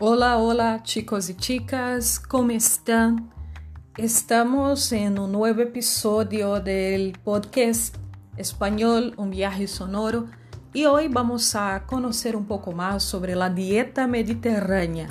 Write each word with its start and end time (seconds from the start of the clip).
Hola, 0.00 0.38
hola 0.38 0.82
chicos 0.82 1.30
y 1.30 1.36
chicas, 1.36 2.18
¿cómo 2.18 2.50
están? 2.50 3.30
Estamos 3.96 4.90
en 4.90 5.20
un 5.20 5.30
nuevo 5.30 5.60
episodio 5.60 6.58
del 6.58 7.16
podcast 7.22 7.96
español 8.36 9.14
Un 9.16 9.30
viaje 9.30 9.68
sonoro 9.68 10.26
y 10.72 10.86
hoy 10.86 11.06
vamos 11.06 11.54
a 11.54 11.84
conocer 11.86 12.34
un 12.34 12.46
poco 12.46 12.72
más 12.72 13.04
sobre 13.04 13.36
la 13.36 13.50
dieta 13.50 14.08
mediterránea. 14.08 15.06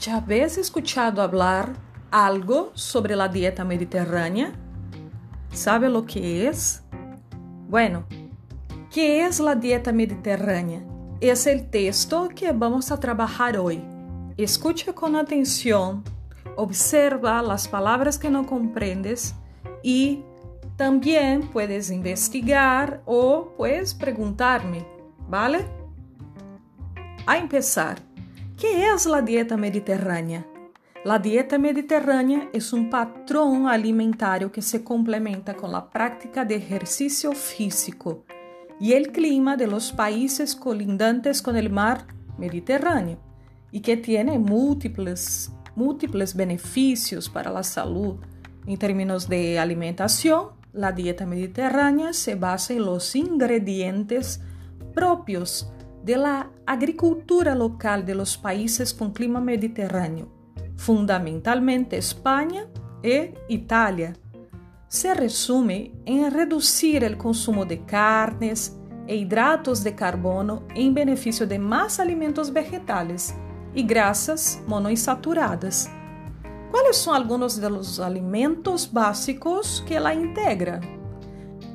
¿Ya 0.00 0.16
habéis 0.16 0.58
escuchado 0.58 1.22
hablar 1.22 1.72
algo 2.10 2.72
sobre 2.74 3.14
la 3.14 3.28
dieta 3.28 3.64
mediterránea? 3.64 4.50
¿Sabe 5.52 5.88
lo 5.88 6.04
que 6.06 6.48
es? 6.48 6.82
Bueno, 7.68 8.04
¿qué 8.90 9.24
es 9.24 9.38
la 9.38 9.54
dieta 9.54 9.92
mediterránea? 9.92 10.82
Es 11.20 11.46
el 11.46 11.70
texto 11.70 12.28
que 12.34 12.50
vamos 12.50 12.90
a 12.90 12.98
trabajar 12.98 13.56
hoy. 13.56 13.91
Escucha 14.42 14.92
con 14.92 15.14
atención, 15.14 16.02
observa 16.56 17.40
las 17.42 17.68
palabras 17.68 18.18
que 18.18 18.28
no 18.28 18.44
comprendes 18.44 19.36
y 19.84 20.24
también 20.76 21.42
puedes 21.42 21.92
investigar 21.92 23.02
o 23.04 23.52
puedes 23.56 23.94
preguntarme, 23.94 24.84
¿vale? 25.28 25.64
A 27.24 27.38
empezar, 27.38 28.00
¿qué 28.56 28.88
es 28.92 29.06
la 29.06 29.22
dieta 29.22 29.56
mediterránea? 29.56 30.44
La 31.04 31.20
dieta 31.20 31.56
mediterránea 31.56 32.48
es 32.52 32.72
un 32.72 32.90
patrón 32.90 33.68
alimentario 33.68 34.50
que 34.50 34.62
se 34.62 34.82
complementa 34.82 35.54
con 35.54 35.70
la 35.70 35.88
práctica 35.88 36.44
de 36.44 36.56
ejercicio 36.56 37.30
físico 37.30 38.24
y 38.80 38.94
el 38.94 39.12
clima 39.12 39.56
de 39.56 39.68
los 39.68 39.92
países 39.92 40.56
colindantes 40.56 41.42
con 41.42 41.56
el 41.56 41.70
mar 41.70 42.08
Mediterráneo 42.38 43.31
y 43.72 43.80
que 43.80 43.96
tiene 43.96 44.38
múltiples, 44.38 45.50
múltiples 45.74 46.36
beneficios 46.36 47.28
para 47.28 47.50
la 47.50 47.64
salud. 47.64 48.16
En 48.66 48.78
términos 48.78 49.28
de 49.28 49.58
alimentación, 49.58 50.50
la 50.72 50.92
dieta 50.92 51.26
mediterránea 51.26 52.12
se 52.12 52.34
basa 52.34 52.74
en 52.74 52.84
los 52.84 53.16
ingredientes 53.16 54.40
propios 54.94 55.72
de 56.04 56.16
la 56.16 56.50
agricultura 56.66 57.54
local 57.54 58.04
de 58.04 58.14
los 58.14 58.36
países 58.36 58.92
con 58.92 59.12
clima 59.12 59.40
mediterráneo, 59.40 60.28
fundamentalmente 60.76 61.96
España 61.96 62.66
e 63.02 63.34
Italia. 63.48 64.12
Se 64.88 65.14
resume 65.14 65.92
en 66.04 66.30
reducir 66.30 67.04
el 67.04 67.16
consumo 67.16 67.64
de 67.64 67.84
carnes 67.84 68.76
e 69.06 69.16
hidratos 69.16 69.82
de 69.82 69.94
carbono 69.94 70.64
en 70.74 70.92
beneficio 70.92 71.46
de 71.46 71.58
más 71.58 71.98
alimentos 71.98 72.52
vegetales 72.52 73.34
e 73.74 73.82
grasas 73.82 74.62
monoinsaturadas. 74.66 75.90
Quais 76.70 76.96
são 76.96 77.12
alguns 77.12 77.58
dos 77.58 78.00
alimentos 78.00 78.86
básicos 78.86 79.80
que 79.86 79.94
ela 79.94 80.14
integra? 80.14 80.80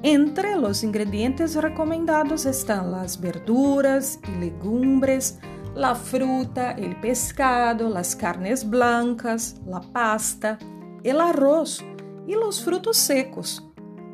Entre 0.03 0.55
os 0.55 0.83
ingredientes 0.83 1.55
recomendados 1.55 2.45
estão 2.45 2.95
as 2.95 3.15
verduras 3.15 4.19
e 4.27 4.31
legumbres, 4.39 5.39
la 5.75 5.95
fruta, 5.95 6.71
el 6.77 6.95
pescado, 6.99 7.89
las 7.89 8.15
carnes 8.15 8.63
blancas, 8.63 9.59
la 9.65 9.81
pasta, 9.81 10.57
el 11.03 11.19
arroz 11.19 11.83
e 12.27 12.35
los 12.35 12.63
frutos 12.63 12.97
secos, 12.97 13.63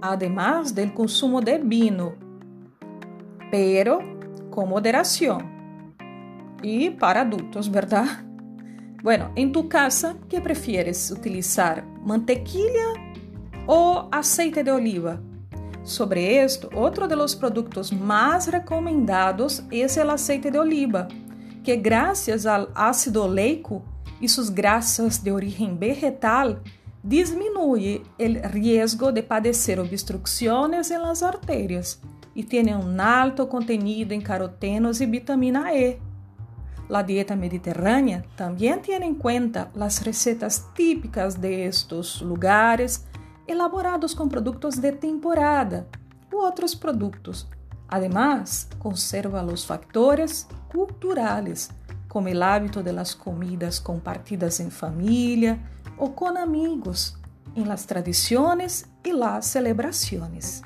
además 0.02 0.74
del 0.74 0.94
consumo 0.94 1.42
de 1.42 1.58
vino, 1.58 2.16
pero 3.50 4.00
com 4.52 4.66
moderação 4.66 5.53
y 6.64 6.90
para 6.90 7.22
adultos, 7.22 7.70
¿verdad? 7.70 8.24
Bueno, 9.04 9.32
en 9.36 9.52
tu 9.52 9.68
casa, 9.68 10.16
¿qué 10.30 10.42
prefieres 10.42 11.12
utilizar? 11.12 11.86
¿Mantequilla 12.04 12.94
o 13.68 14.08
aceite 14.12 14.64
de 14.64 14.72
oliva? 14.72 15.20
Sobre 15.84 16.42
esto, 16.42 16.70
otro 16.74 17.08
de 17.10 17.18
los 17.18 17.36
productos 17.36 17.94
recomendados 18.50 19.64
es 19.70 19.98
el 19.98 20.10
aceite 20.10 20.50
de 20.50 20.60
oliva, 20.60 21.10
que 21.66 21.76
gracias 21.76 22.46
al 22.46 22.70
ácido 22.74 23.26
oleico 23.26 23.84
y 24.22 24.30
sus 24.30 24.50
grasas 24.50 25.22
de 25.22 25.34
origen 25.34 25.78
vegetal, 25.78 26.62
disminuye 27.04 28.02
el 28.18 28.42
riesgo 28.42 29.12
de 29.12 29.22
padecer 29.22 29.82
obstrucciones 29.82 30.90
en 30.90 31.02
las 31.02 31.22
arterias 31.22 32.02
y 32.34 32.44
tiene 32.44 32.74
un 32.74 33.02
alto 33.02 33.50
contenido 33.50 34.14
en 34.14 34.22
carotenos 34.22 35.02
y 35.02 35.06
vitamina 35.06 35.74
E. 35.74 36.00
La 36.90 37.04
dieta 37.04 37.36
mediterránea 37.36 38.26
también 38.36 38.82
tiene 38.82 39.06
en 39.06 39.16
cuenta 39.16 39.72
las 39.74 40.04
recetas 40.04 40.74
típicas 40.74 41.40
de 41.40 41.66
estos 41.68 42.22
lugares, 42.22 43.06
elaborados 43.48 44.16
con 44.16 44.30
productos 44.30 44.82
de 44.82 44.92
temporada 44.92 45.86
u 46.32 46.40
otros 46.40 46.76
productos. 46.76 47.48
Además, 47.88 48.68
conserva 48.80 49.44
los 49.44 49.66
factores 49.66 50.48
culturales, 50.72 51.72
como 52.08 52.28
el 52.28 52.44
hábito 52.44 52.84
de 52.84 52.94
las 52.94 53.16
comidas 53.16 53.80
compartidas 53.80 54.60
en 54.60 54.72
familia 54.72 55.60
o 55.98 56.14
con 56.16 56.38
amigos, 56.38 57.18
en 57.56 57.68
las 57.68 57.86
tradiciones 57.86 58.88
y 59.04 59.12
las 59.12 59.48
celebraciones. 59.48 60.64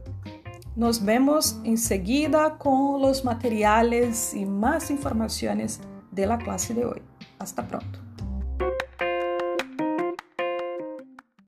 nos 0.76 1.04
vemos 1.04 1.60
enseguida 1.64 2.58
con 2.58 3.02
los 3.02 3.26
materiales 3.26 4.34
y 4.34 4.46
más 4.46 4.90
informaciones 4.92 5.82
de 6.12 6.28
la 6.28 6.38
clase 6.38 6.74
de 6.74 6.86
hoy. 6.86 7.02
Hasta 7.40 7.68
pronto. 7.68 8.07